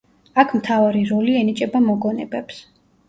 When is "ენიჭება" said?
1.43-1.83